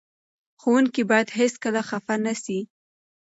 ښوونکي 0.61 1.03
باید 1.11 1.27
هېڅکله 1.39 1.81
خفه 1.89 2.15
نه 2.25 2.33
سي. 2.43 2.59